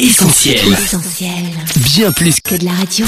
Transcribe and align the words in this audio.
Essentiel. 0.00 0.58
Bien 1.94 2.10
plus 2.10 2.40
que 2.40 2.54
de 2.54 2.64
la 2.64 2.72
radio. 2.72 3.04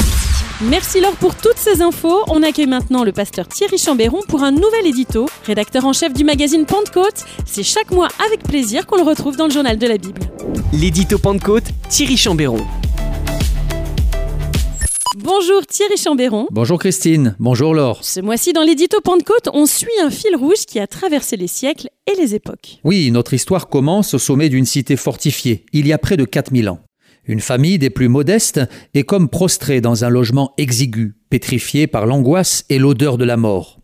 Merci 0.61 1.01
Laure 1.01 1.17
pour 1.17 1.35
toutes 1.35 1.57
ces 1.57 1.81
infos. 1.81 2.23
On 2.29 2.43
accueille 2.43 2.67
maintenant 2.67 3.03
le 3.03 3.13
pasteur 3.13 3.49
Thierry 3.49 3.79
Chambéron 3.79 4.21
pour 4.29 4.43
un 4.43 4.51
nouvel 4.51 4.87
édito. 4.87 5.27
Rédacteur 5.47 5.87
en 5.87 5.95
chef 5.95 6.13
du 6.13 6.23
magazine 6.23 6.67
Pentecôte, 6.67 7.25
c'est 7.47 7.63
chaque 7.63 7.91
mois 7.93 8.09
avec 8.27 8.43
plaisir 8.43 8.87
qu'on 8.87 8.97
le 8.97 9.05
retrouve 9.05 9.39
dans 9.39 9.47
le 9.47 9.53
journal 9.53 9.79
de 9.79 9.87
la 9.87 9.97
Bible. 9.97 10.21
L'édito 10.75 11.17
Pentecôte, 11.17 11.65
Thierry 11.89 12.19
Chambéron. 12.19 12.63
Bonjour 15.19 15.67
Thierry 15.67 15.99
Chambéron. 15.99 16.47
Bonjour 16.51 16.79
Christine, 16.79 17.37
bonjour 17.39 17.75
Laure. 17.75 18.03
Ce 18.03 18.19
mois-ci 18.19 18.55
dans 18.55 18.63
l'édito 18.63 18.99
Pentecôte, 19.03 19.51
on 19.53 19.67
suit 19.67 19.91
un 20.03 20.09
fil 20.09 20.35
rouge 20.35 20.65
qui 20.67 20.81
a 20.81 20.87
traversé 20.87 21.37
les 21.37 21.49
siècles 21.49 21.91
et 22.11 22.19
les 22.19 22.35
époques. 22.35 22.79
Oui, 22.83 23.11
notre 23.11 23.35
histoire 23.35 23.69
commence 23.69 24.15
au 24.15 24.19
sommet 24.19 24.49
d'une 24.49 24.65
cité 24.65 24.97
fortifiée, 24.97 25.67
il 25.75 25.87
y 25.87 25.93
a 25.93 25.99
près 25.99 26.17
de 26.17 26.25
4000 26.25 26.71
ans. 26.71 26.81
Une 27.27 27.41
famille 27.41 27.79
des 27.79 27.91
plus 27.91 28.09
modestes 28.09 28.63
est 28.95 29.03
comme 29.03 29.29
prostrée 29.29 29.83
dans 29.83 30.03
un 30.03 30.09
logement 30.09 30.55
exigu, 30.57 31.15
pétrifié 31.29 31.87
par 31.87 32.07
l'angoisse 32.07 32.65
et 32.71 32.79
l'odeur 32.79 33.19
de 33.19 33.27
la 33.27 33.37
mort. 33.37 33.81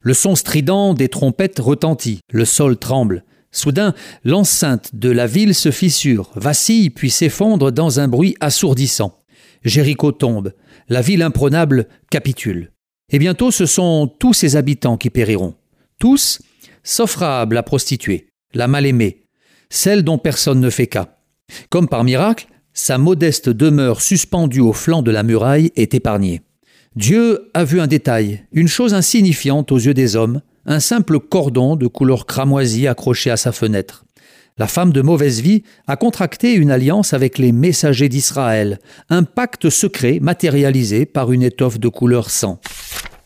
Le 0.00 0.14
son 0.14 0.36
strident 0.36 0.94
des 0.94 1.08
trompettes 1.08 1.58
retentit, 1.58 2.20
le 2.30 2.44
sol 2.44 2.76
tremble. 2.76 3.24
Soudain, 3.50 3.94
l'enceinte 4.22 4.90
de 4.92 5.10
la 5.10 5.26
ville 5.26 5.56
se 5.56 5.72
fissure, 5.72 6.30
vacille 6.36 6.90
puis 6.90 7.10
s'effondre 7.10 7.72
dans 7.72 7.98
un 7.98 8.06
bruit 8.06 8.36
assourdissant. 8.38 9.18
Jéricho 9.64 10.12
tombe, 10.12 10.52
la 10.88 11.00
ville 11.00 11.22
imprenable 11.22 11.86
capitule. 12.10 12.72
Et 13.12 13.18
bientôt 13.18 13.50
ce 13.50 13.66
sont 13.66 14.06
tous 14.18 14.34
ses 14.34 14.56
habitants 14.56 14.96
qui 14.96 15.10
périront. 15.10 15.54
Tous, 15.98 16.40
sauf 16.82 17.20
la 17.20 17.62
prostituée, 17.62 18.28
la 18.54 18.68
mal-aimée, 18.68 19.22
celle 19.70 20.02
dont 20.02 20.18
personne 20.18 20.60
ne 20.60 20.70
fait 20.70 20.86
cas. 20.86 21.18
Comme 21.70 21.88
par 21.88 22.04
miracle, 22.04 22.46
sa 22.72 22.98
modeste 22.98 23.48
demeure 23.48 24.00
suspendue 24.00 24.60
au 24.60 24.72
flanc 24.72 25.02
de 25.02 25.10
la 25.10 25.22
muraille 25.22 25.72
est 25.74 25.94
épargnée. 25.94 26.42
Dieu 26.94 27.50
a 27.54 27.64
vu 27.64 27.80
un 27.80 27.86
détail, 27.86 28.44
une 28.52 28.68
chose 28.68 28.94
insignifiante 28.94 29.72
aux 29.72 29.78
yeux 29.78 29.94
des 29.94 30.16
hommes, 30.16 30.42
un 30.66 30.80
simple 30.80 31.18
cordon 31.18 31.76
de 31.76 31.86
couleur 31.86 32.26
cramoisie 32.26 32.86
accroché 32.86 33.30
à 33.30 33.36
sa 33.36 33.52
fenêtre. 33.52 34.04
La 34.58 34.66
femme 34.66 34.92
de 34.92 35.02
mauvaise 35.02 35.40
vie 35.40 35.62
a 35.86 35.94
contracté 35.94 36.54
une 36.54 36.72
alliance 36.72 37.14
avec 37.14 37.38
les 37.38 37.52
messagers 37.52 38.08
d'Israël, 38.08 38.80
un 39.08 39.22
pacte 39.22 39.70
secret 39.70 40.18
matérialisé 40.20 41.06
par 41.06 41.30
une 41.30 41.44
étoffe 41.44 41.78
de 41.78 41.88
couleur 41.88 42.28
sang. 42.28 42.60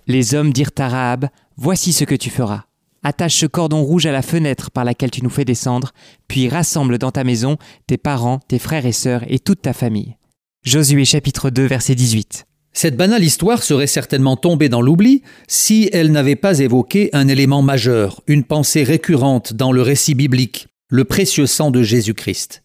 Les 0.06 0.34
hommes 0.34 0.53
dirent 0.53 0.70
à 0.78 0.88
Rahab 0.88 1.28
Voici 1.56 1.94
ce 1.94 2.05
que 2.05 2.14
tu 2.14 2.28
feras. 2.28 2.64
Attache 3.03 3.36
ce 3.36 3.47
cordon 3.47 3.83
rouge 3.83 4.05
à 4.05 4.12
la 4.12 4.20
fenêtre 4.20 4.70
par 4.70 4.84
laquelle 4.84 5.10
tu 5.10 5.25
nous 5.25 5.30
fais 5.30 5.47
descendre, 5.47 5.92
puis 6.28 6.50
rassemble 6.50 6.98
dans 6.98 7.10
ta 7.10 7.25
maison 7.25 7.56
tes 7.86 7.97
parents, 7.97 8.41
tes 8.47 8.58
frères 8.58 8.84
et 8.84 8.92
sœurs 8.92 9.25
et 9.27 9.38
toute 9.38 9.62
ta 9.62 9.72
famille. 9.72 10.16
Josué 10.64 11.06
chapitre 11.06 11.48
2 11.48 11.64
verset 11.64 11.94
18. 11.94 12.44
Cette 12.75 12.97
banale 12.97 13.25
histoire 13.25 13.62
serait 13.62 13.86
certainement 13.86 14.36
tombée 14.36 14.69
dans 14.69 14.83
l'oubli 14.83 15.22
si 15.48 15.88
elle 15.92 16.12
n'avait 16.12 16.36
pas 16.36 16.58
évoqué 16.58 17.10
un 17.12 17.28
élément 17.28 17.62
majeur, 17.62 18.20
une 18.27 18.44
pensée 18.44 18.83
récurrente 18.83 19.55
dans 19.55 19.72
le 19.72 19.83
récit 19.83 20.14
biblique, 20.14 20.69
le 20.93 21.05
précieux 21.05 21.47
sang 21.47 21.71
de 21.71 21.83
Jésus-Christ. 21.83 22.62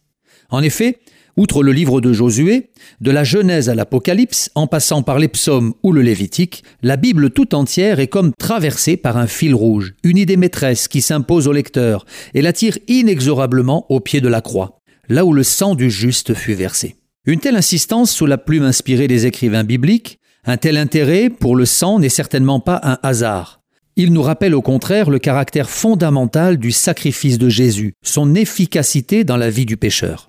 En 0.50 0.62
effet, 0.62 1.00
Outre 1.38 1.62
le 1.62 1.72
livre 1.72 2.02
de 2.02 2.14
Josué, 2.14 2.72
de 3.00 3.12
la 3.12 3.24
Genèse 3.24 3.70
à 3.70 3.76
l'Apocalypse, 3.76 4.50
en 4.56 4.66
passant 4.66 5.04
par 5.04 5.20
les 5.20 5.28
psaumes 5.28 5.76
ou 5.84 5.92
le 5.92 6.02
Lévitique, 6.02 6.64
la 6.82 6.98
Bible 6.98 7.30
tout 7.30 7.54
entière 7.54 8.00
est 8.00 8.08
comme 8.08 8.34
traversée 8.34 8.98
par 8.98 9.18
un 9.18 9.28
fil 9.28 9.54
rouge, 9.54 9.94
une 10.02 10.18
idée 10.18 10.36
maîtresse 10.36 10.88
qui 10.88 11.00
s'impose 11.00 11.48
au 11.48 11.52
lecteur 11.52 12.08
et 12.34 12.42
l'attire 12.42 12.80
inexorablement 12.88 13.86
au 13.92 14.00
pied 14.00 14.20
de 14.20 14.28
la 14.28 14.42
croix, 14.42 14.80
là 15.10 15.26
où 15.26 15.32
le 15.32 15.44
sang 15.44 15.76
du 15.76 15.92
juste 15.92 16.34
fut 16.34 16.56
versé. 16.56 16.96
Une 17.28 17.40
telle 17.40 17.56
insistance 17.56 18.10
sous 18.10 18.26
la 18.26 18.40
plume 18.40 18.64
inspirée 18.64 19.08
des 19.08 19.28
écrivains 19.28 19.64
bibliques, 19.64 20.18
un 20.44 20.58
tel 20.58 20.76
intérêt 20.76 21.30
pour 21.30 21.56
le 21.56 21.66
sang 21.66 22.00
n'est 22.00 22.10
certainement 22.10 22.60
pas 22.60 22.82
un 22.82 22.98
hasard. 23.04 23.57
Il 24.00 24.14
nous 24.14 24.22
rappelle 24.22 24.54
au 24.54 24.62
contraire 24.62 25.10
le 25.10 25.18
caractère 25.18 25.72
fondamental 25.72 26.58
du 26.58 26.72
sacrifice 26.72 27.40
de 27.40 27.50
Jésus, 27.50 27.94
son 28.04 28.36
efficacité 28.36 29.24
dans 29.24 29.38
la 29.38 29.50
vie 29.50 29.66
du 29.66 29.76
pécheur. 29.76 30.28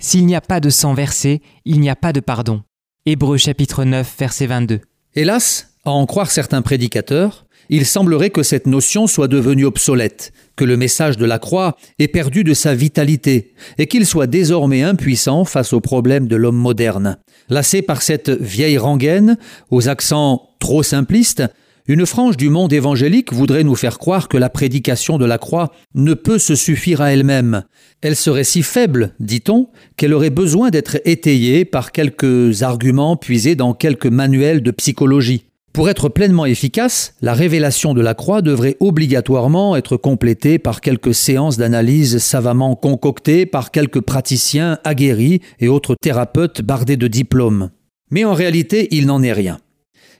S'il 0.00 0.26
n'y 0.26 0.34
a 0.34 0.40
pas 0.40 0.58
de 0.58 0.70
sang 0.70 0.92
versé, 0.92 1.40
il 1.64 1.78
n'y 1.78 1.88
a 1.88 1.94
pas 1.94 2.12
de 2.12 2.18
pardon. 2.18 2.62
Hébreux 3.06 3.36
chapitre 3.36 3.84
9 3.84 4.12
verset 4.18 4.46
22. 4.46 4.80
Hélas, 5.14 5.68
à 5.84 5.92
en 5.92 6.04
croire 6.04 6.32
certains 6.32 6.62
prédicateurs, 6.62 7.46
il 7.68 7.86
semblerait 7.86 8.30
que 8.30 8.42
cette 8.42 8.66
notion 8.66 9.06
soit 9.06 9.28
devenue 9.28 9.66
obsolète, 9.66 10.32
que 10.56 10.64
le 10.64 10.76
message 10.76 11.16
de 11.16 11.26
la 11.26 11.38
croix 11.38 11.76
ait 12.00 12.08
perdu 12.08 12.42
de 12.42 12.54
sa 12.54 12.74
vitalité, 12.74 13.54
et 13.78 13.86
qu'il 13.86 14.04
soit 14.04 14.26
désormais 14.26 14.82
impuissant 14.82 15.44
face 15.44 15.72
aux 15.72 15.80
problèmes 15.80 16.26
de 16.26 16.34
l'homme 16.34 16.56
moderne. 16.56 17.18
Lassé 17.50 17.82
par 17.82 18.02
cette 18.02 18.30
vieille 18.30 18.78
rengaine, 18.78 19.38
aux 19.70 19.88
accents 19.88 20.50
trop 20.58 20.82
simplistes, 20.82 21.44
une 21.88 22.06
frange 22.06 22.36
du 22.36 22.48
monde 22.48 22.72
évangélique 22.72 23.32
voudrait 23.32 23.62
nous 23.62 23.76
faire 23.76 23.98
croire 23.98 24.28
que 24.28 24.36
la 24.36 24.50
prédication 24.50 25.18
de 25.18 25.24
la 25.24 25.38
croix 25.38 25.72
ne 25.94 26.14
peut 26.14 26.38
se 26.38 26.54
suffire 26.54 27.00
à 27.00 27.12
elle-même. 27.12 27.62
Elle 28.02 28.16
serait 28.16 28.44
si 28.44 28.62
faible, 28.62 29.14
dit-on, 29.20 29.68
qu'elle 29.96 30.12
aurait 30.12 30.30
besoin 30.30 30.70
d'être 30.70 30.98
étayée 31.04 31.64
par 31.64 31.92
quelques 31.92 32.62
arguments 32.62 33.16
puisés 33.16 33.54
dans 33.54 33.72
quelques 33.72 34.06
manuels 34.06 34.62
de 34.62 34.70
psychologie. 34.72 35.44
Pour 35.72 35.90
être 35.90 36.08
pleinement 36.08 36.46
efficace, 36.46 37.14
la 37.20 37.34
révélation 37.34 37.92
de 37.92 38.00
la 38.00 38.14
croix 38.14 38.40
devrait 38.40 38.78
obligatoirement 38.80 39.76
être 39.76 39.98
complétée 39.98 40.58
par 40.58 40.80
quelques 40.80 41.14
séances 41.14 41.58
d'analyse 41.58 42.16
savamment 42.16 42.74
concoctées 42.76 43.44
par 43.44 43.70
quelques 43.70 44.00
praticiens 44.00 44.78
aguerris 44.84 45.42
et 45.60 45.68
autres 45.68 45.94
thérapeutes 46.00 46.62
bardés 46.62 46.96
de 46.96 47.08
diplômes. 47.08 47.70
Mais 48.10 48.24
en 48.24 48.32
réalité, 48.32 48.88
il 48.90 49.04
n'en 49.04 49.22
est 49.22 49.34
rien. 49.34 49.58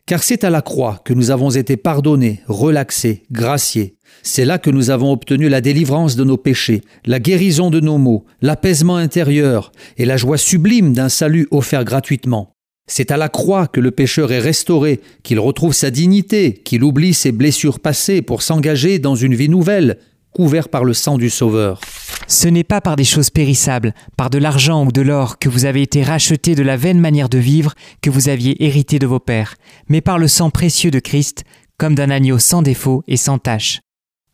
Car 0.07 0.23
c'est 0.23 0.45
à 0.45 0.51
la 0.51 0.63
croix 0.63 1.01
que 1.05 1.13
nous 1.13 1.33
avons 1.33 1.51
été 1.51 1.77
pardonnés, 1.77 2.41
relaxés, 2.47 3.25
graciés. 3.33 3.97
C'est 4.23 4.45
là 4.45 4.59
que 4.59 4.71
nous 4.71 4.91
avons 4.91 5.11
obtenu 5.11 5.49
la 5.49 5.61
délivrance 5.61 6.15
de 6.15 6.23
nos 6.23 6.37
péchés, 6.37 6.83
la 7.07 7.19
guérison 7.19 7.71
de 7.71 7.81
nos 7.81 7.99
maux, 7.99 8.25
l'apaisement 8.41 8.97
intérieur 8.97 9.73
et 9.99 10.05
la 10.05 10.17
joie 10.17 10.39
sublime 10.39 10.93
d'un 10.93 11.09
salut 11.09 11.49
offert 11.51 11.85
gratuitement. 11.85 12.53
C'est 12.87 13.11
à 13.11 13.17
la 13.17 13.29
croix 13.29 13.67
que 13.67 13.81
le 13.81 13.91
pécheur 13.91 14.31
est 14.31 14.39
restauré, 14.39 15.01
qu'il 15.25 15.41
retrouve 15.41 15.73
sa 15.73 15.91
dignité, 15.91 16.55
qu'il 16.55 16.85
oublie 16.85 17.13
ses 17.13 17.33
blessures 17.33 17.81
passées 17.81 18.23
pour 18.23 18.43
s'engager 18.43 19.01
dans 19.01 19.17
une 19.17 19.35
vie 19.35 19.49
nouvelle, 19.49 19.99
couvert 20.33 20.69
par 20.69 20.85
le 20.85 20.95
sang 20.95 21.19
du 21.19 21.31
Sauveur. 21.31 21.81
Ce 22.29 22.49
n'est 22.49 22.65
pas 22.65 22.81
par 22.81 22.97
des 22.97 23.05
choses 23.05 23.31
périssables, 23.31 23.95
par 24.17 24.31
de 24.31 24.39
l'argent 24.39 24.85
ou 24.85 24.91
de 24.91 25.01
l'or 25.01 25.39
que 25.39 25.49
vous 25.49 25.65
avez 25.65 25.83
été 25.83 26.03
rachetés 26.03 26.57
de 26.57 26.65
la 26.65 26.77
vaine 26.77 26.99
manière 26.99 27.29
de 27.29 27.39
vivre 27.39 27.75
que 28.03 28.11
vous 28.11 28.29
aviez 28.29 28.65
hérité 28.65 28.99
de 28.99 29.07
vos 29.07 29.21
pères, 29.21 29.55
mais 29.89 30.01
par 30.01 30.19
le 30.19 30.27
sang 30.27 30.51
précieux 30.51 30.91
de 30.91 30.99
Christ, 30.99 31.45
comme 31.79 31.95
d'un 31.95 32.11
agneau 32.11 32.39
sans 32.39 32.63
défaut 32.63 33.05
et 33.07 33.17
sans 33.17 33.39
tache. 33.39 33.81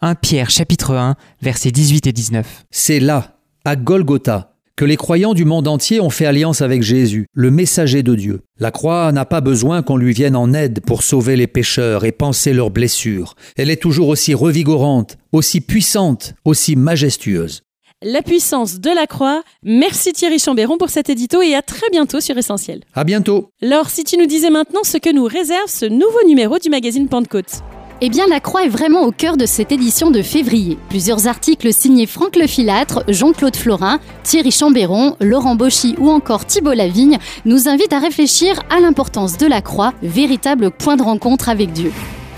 1 0.01 0.15
Pierre 0.15 0.49
chapitre 0.49 0.95
1 0.95 1.17
versets 1.43 1.71
18 1.71 2.07
et 2.07 2.13
19. 2.13 2.65
C'est 2.71 2.99
là, 2.99 3.39
à 3.67 3.77
Golgotha, 3.77 4.55
que 4.75 4.87
les 4.87 4.97
croyants 4.97 5.35
du 5.35 5.45
monde 5.45 5.69
entier 5.69 6.01
ont 6.01 6.09
fait 6.09 6.25
alliance 6.25 6.63
avec 6.63 6.83
Jésus, 6.83 7.27
le 7.35 7.51
messager 7.51 8.03
de 8.03 8.15
Dieu. 8.15 8.41
La 8.59 8.71
croix 8.71 9.13
n'a 9.13 9.27
pas 9.27 9.43
besoin 9.43 9.83
qu'on 9.83 9.99
lui 9.99 10.15
vienne 10.15 10.35
en 10.35 10.55
aide 10.55 10.81
pour 10.81 11.03
sauver 11.03 11.37
les 11.37 11.47
pécheurs 11.47 12.07
et 12.07 12.13
panser 12.13 12.55
leurs 12.55 12.71
blessures. 12.71 13.35
Elle 13.57 13.71
est 13.71 13.83
toujours 13.83 14.09
aussi 14.09 14.33
revigorante, 14.33 15.19
aussi 15.31 15.61
puissante, 15.61 16.35
aussi 16.47 16.75
majestueuse. 16.75 17.63
La 18.05 18.21
puissance 18.21 18.81
de 18.81 18.91
la 18.91 19.07
croix. 19.07 19.45
Merci 19.63 20.13
Thierry 20.13 20.41
Chambéron 20.41 20.77
pour 20.77 20.91
cet 20.91 21.09
édito 21.09 21.41
et 21.41 21.55
à 21.55 21.63
très 21.63 21.89
bientôt 21.93 22.21
sur 22.21 22.37
Essentiel. 22.37 22.81
À 22.95 23.05
bientôt. 23.05 23.51
Laure, 23.61 23.91
si 23.91 24.03
tu 24.03 24.17
nous 24.17 24.27
disais 24.27 24.51
maintenant 24.51 24.83
ce 24.83 24.99
que 24.99 25.13
nous 25.13 25.25
réserve 25.25 25.69
ce 25.69 25.87
nouveau 25.87 26.27
numéro 26.27 26.59
du 26.59 26.69
magazine 26.69 27.07
Pentecôte. 27.07 27.62
Eh 28.01 28.11
bien, 28.11 28.27
la 28.27 28.41
croix 28.41 28.65
est 28.65 28.69
vraiment 28.69 29.03
au 29.03 29.12
cœur 29.12 29.37
de 29.37 29.47
cette 29.47 29.71
édition 29.71 30.11
de 30.11 30.21
février. 30.21 30.79
Plusieurs 30.89 31.29
articles 31.29 31.73
signés 31.73 32.07
Franck 32.07 32.35
Lefilâtre, 32.35 33.05
Jean-Claude 33.07 33.55
Florin, 33.55 34.01
Thierry 34.25 34.51
Chambéron, 34.51 35.15
Laurent 35.21 35.55
Bauchy 35.55 35.95
ou 35.99 36.11
encore 36.11 36.45
Thibault 36.45 36.73
Lavigne 36.73 37.19
nous 37.44 37.69
invitent 37.69 37.93
à 37.93 38.00
réfléchir 38.00 38.61
à 38.69 38.81
l'importance 38.81 39.38
de 39.38 39.47
la 39.47 39.62
croix, 39.62 39.94
véritable 40.03 40.73
point 40.73 40.97
de 40.97 41.03
rencontre 41.03 41.49
avec 41.49 41.73
Dieu. 41.73 41.93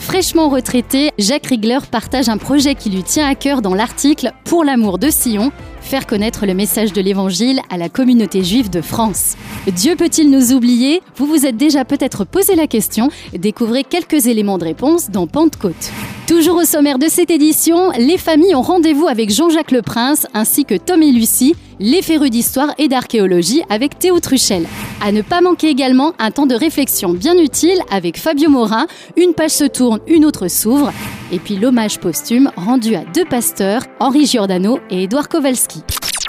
Fraîchement 0.05 0.51
retraité, 0.51 1.13
Jacques 1.19 1.47
Rigler 1.47 1.79
partage 1.91 2.29
un 2.29 2.37
projet 2.37 2.75
qui 2.75 2.91
lui 2.91 3.03
tient 3.03 3.27
à 3.27 3.35
cœur 3.35 3.63
dans 3.63 3.75
l'article 3.75 4.33
Pour 4.45 4.63
l'amour 4.63 4.99
de 4.99 5.09
Sion, 5.09 5.51
faire 5.81 6.07
connaître 6.07 6.45
le 6.45 6.53
message 6.53 6.93
de 6.93 7.01
l'Évangile 7.01 7.61
à 7.71 7.79
la 7.79 7.89
communauté 7.89 8.45
juive 8.45 8.69
de 8.69 8.83
France. 8.83 9.35
Dieu 9.67 9.97
peut-il 9.97 10.31
nous 10.31 10.53
oublier? 10.53 11.01
Vous 11.17 11.25
vous 11.25 11.47
êtes 11.47 11.57
déjà 11.57 11.87
peut-être 11.87 12.27
posé 12.27 12.55
la 12.55 12.67
question. 12.67 13.09
Découvrez 13.33 13.83
quelques 13.83 14.27
éléments 14.27 14.59
de 14.59 14.65
réponse 14.65 15.11
dans 15.11 15.27
Pentecôte. 15.27 15.91
Toujours 16.29 16.57
au 16.57 16.65
sommaire 16.65 16.99
de 16.99 17.09
cette 17.09 17.31
édition, 17.31 17.91
les 17.99 18.19
familles 18.19 18.55
ont 18.55 18.63
rendez-vous 18.63 19.09
avec 19.09 19.31
Jean-Jacques 19.31 19.73
Le 19.73 19.83
Prince 19.83 20.27
ainsi 20.35 20.67
que 20.67 20.75
Tom 20.75 21.03
et 21.03 21.13
Lucie, 21.13 21.57
les 21.81 22.03
férus 22.03 22.31
d'histoire 22.31 22.75
et 22.77 22.89
d'archéologie 22.89 23.63
avec 23.71 23.99
Théo 23.99 24.21
Truchel. 24.21 24.67
À 25.01 25.13
ne 25.13 25.23
pas 25.23 25.41
manquer 25.41 25.69
également 25.69 26.15
un 26.19 26.31
temps 26.31 26.47
de 26.47 26.55
réflexion 26.55 27.13
bien 27.13 27.39
utile 27.39 27.79
avec 27.91 28.19
Fabio 28.19 28.49
Morin, 28.49 28.87
une 29.17 29.35
page 29.35 29.51
se 29.51 29.65
tourne, 29.65 30.01
une 30.07 30.25
autre 30.25 30.49
s'ouvre, 30.49 30.93
et 31.33 31.39
puis 31.39 31.57
l'hommage 31.57 31.99
posthume 31.99 32.51
rendu 32.57 32.95
à 32.95 33.05
deux 33.15 33.25
pasteurs, 33.25 33.83
Henri 34.01 34.27
Giordano 34.27 34.79
et 34.91 35.05
Édouard 35.05 35.29
Kowalski. 35.29 35.83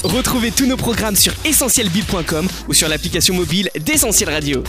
Retrouvez 0.04 0.52
tous 0.52 0.66
nos 0.66 0.78
programmes 0.78 1.16
sur 1.16 1.34
essentielbible.com 1.46 2.48
ou 2.68 2.74
sur 2.74 2.88
l'application 2.90 3.34
mobile 3.34 3.70
d'Essentiel 3.80 4.30
Radio. 4.30 4.64